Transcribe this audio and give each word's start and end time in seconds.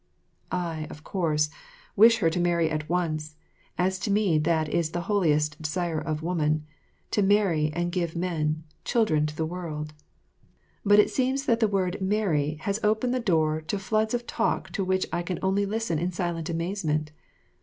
I, 0.51 0.87
of 0.89 1.03
course, 1.03 1.51
wish 1.95 2.17
her 2.21 2.31
to 2.31 2.39
marry 2.39 2.71
at 2.71 2.89
once; 2.89 3.35
as 3.77 3.99
to 3.99 4.09
me 4.09 4.39
that 4.39 4.67
is 4.67 4.89
the 4.93 5.01
holiest 5.01 5.61
desire 5.61 5.99
of 6.01 6.23
woman 6.23 6.65
to 7.11 7.21
marry 7.21 7.71
and 7.75 7.91
give 7.91 8.15
men 8.15 8.63
children 8.83 9.27
to 9.27 9.35
the 9.35 9.45
world; 9.45 9.93
but 10.83 10.97
it 10.97 11.11
seems 11.11 11.45
that 11.45 11.59
the 11.59 11.67
word 11.67 12.01
"marry" 12.01 12.55
has 12.61 12.79
opened 12.83 13.13
the 13.13 13.19
door 13.19 13.61
to 13.67 13.77
floods 13.77 14.15
of 14.15 14.25
talk 14.25 14.71
to 14.71 14.83
which 14.83 15.05
I 15.13 15.21
can 15.21 15.37
only 15.43 15.67
listen 15.67 15.99
in 15.99 16.11
silent 16.11 16.49
amazement. 16.49 17.11